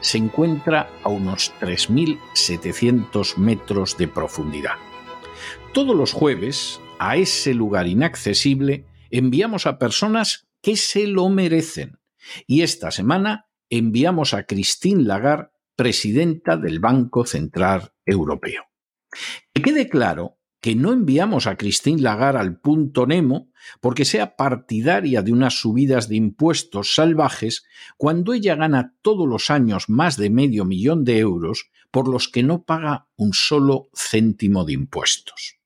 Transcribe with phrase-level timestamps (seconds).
[0.00, 4.74] se encuentra a unos 3.700 metros de profundidad.
[5.72, 11.98] Todos los jueves, a ese lugar inaccesible, enviamos a personas que se lo merecen.
[12.46, 18.64] Y esta semana enviamos a Christine Lagarde, presidenta del Banco Central Europeo.
[19.54, 25.22] Que quede claro que no enviamos a Christine Lagarde al punto Nemo porque sea partidaria
[25.22, 27.64] de unas subidas de impuestos salvajes
[27.96, 32.42] cuando ella gana todos los años más de medio millón de euros por los que
[32.42, 35.56] no paga un solo céntimo de impuestos.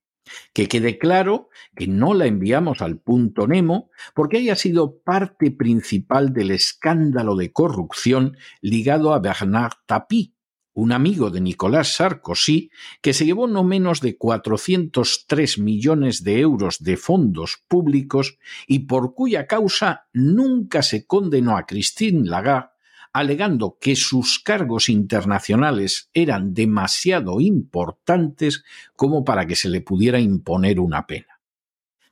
[0.52, 6.32] Que quede claro que no la enviamos al punto Nemo porque haya sido parte principal
[6.32, 10.33] del escándalo de corrupción ligado a Bernard Tapie,
[10.74, 16.82] un amigo de Nicolás Sarkozy, que se llevó no menos de 403 millones de euros
[16.82, 22.70] de fondos públicos y por cuya causa nunca se condenó a Christine Lagarde,
[23.12, 28.64] alegando que sus cargos internacionales eran demasiado importantes
[28.96, 31.40] como para que se le pudiera imponer una pena.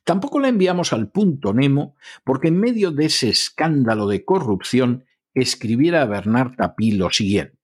[0.04, 5.04] Tampoco la enviamos al punto Nemo porque en medio de ese escándalo de corrupción
[5.34, 7.61] escribiera a Bernard Tapie lo siguiente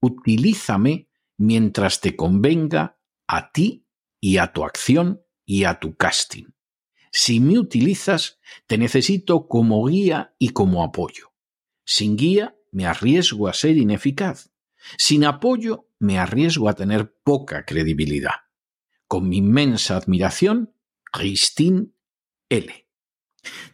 [0.00, 3.86] utilízame mientras te convenga a ti
[4.20, 6.46] y a tu acción y a tu casting.
[7.12, 11.32] Si me utilizas, te necesito como guía y como apoyo.
[11.84, 14.52] Sin guía, me arriesgo a ser ineficaz.
[14.96, 18.34] Sin apoyo, me arriesgo a tener poca credibilidad.
[19.08, 20.72] Con mi inmensa admiración,
[21.12, 21.88] Christine
[22.48, 22.89] L.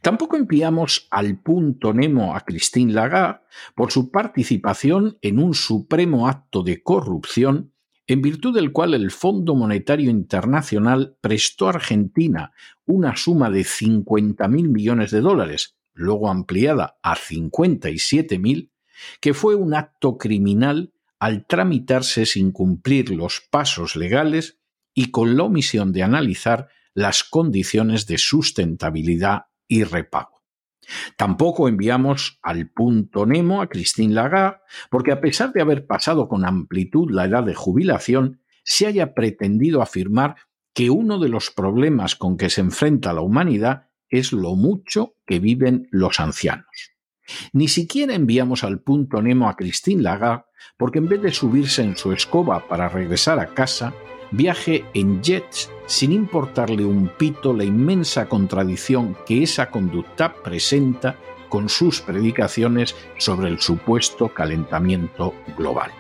[0.01, 3.41] Tampoco enviamos al punto Nemo a Christine Lagarde
[3.75, 7.73] por su participación en un supremo acto de corrupción
[8.07, 12.53] en virtud del cual el Fondo Monetario Internacional prestó a Argentina
[12.85, 18.71] una suma de 50.000 millones de dólares, luego ampliada a 57.000,
[19.21, 24.61] que fue un acto criminal al tramitarse sin cumplir los pasos legales
[24.95, 30.43] y con la omisión de analizar las condiciones de sustentabilidad y repago.
[31.17, 34.59] Tampoco enviamos al punto Nemo a Christine Lagarde,
[34.91, 39.83] porque a pesar de haber pasado con amplitud la edad de jubilación, se haya pretendido
[39.83, 40.37] afirmar
[40.73, 45.41] que uno de los problemas con que se enfrenta la humanidad es lo mucho que
[45.41, 46.93] viven los ancianos.
[47.53, 50.45] Ni siquiera enviamos al punto Nemo a Christine Lagarde,
[50.77, 53.95] porque en vez de subirse en su escoba para regresar a casa,
[54.31, 61.17] viaje en jets sin importarle un pito la inmensa contradicción que esa conducta presenta
[61.49, 65.91] con sus predicaciones sobre el supuesto calentamiento global.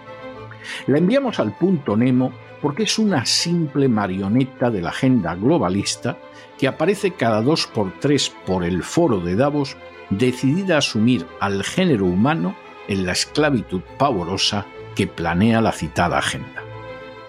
[0.86, 6.18] La enviamos al punto Nemo porque es una simple marioneta de la agenda globalista
[6.58, 9.76] que aparece cada dos por tres por el foro de Davos,
[10.10, 12.56] decidida a asumir al género humano
[12.88, 16.55] en la esclavitud pavorosa que planea la citada agenda.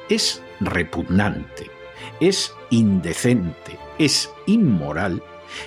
[0.09, 1.69] Es repugnante,
[2.19, 5.21] es indecente, es inmoral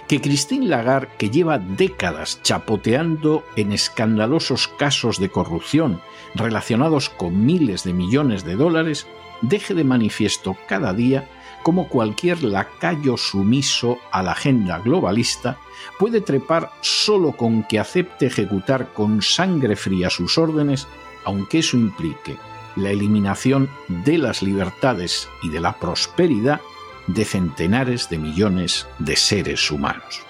[0.09, 6.01] que Christine Lagarde, que lleva décadas chapoteando en escandalosos casos de corrupción
[6.35, 9.07] relacionados con miles de millones de dólares,
[9.43, 11.29] deje de manifiesto cada día
[11.63, 15.59] cómo cualquier lacayo sumiso a la agenda globalista
[15.99, 20.87] puede trepar solo con que acepte ejecutar con sangre fría sus órdenes,
[21.25, 22.37] aunque eso implique
[22.77, 26.61] la eliminación de las libertades y de la prosperidad
[27.07, 30.23] de centenares de millones de seres humanos.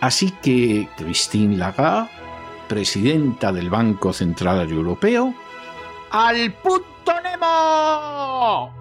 [0.00, 2.08] Así que Christine Lagarde,
[2.68, 5.34] presidenta del Banco Central Europeo,
[6.10, 8.74] ¡al punto Nemo!